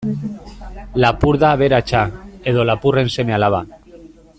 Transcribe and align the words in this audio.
Lapur 1.03 1.35
da 1.43 1.51
aberatsa, 1.57 2.03
edo 2.53 2.67
lapurren 2.71 3.15
seme-alaba. 3.19 3.65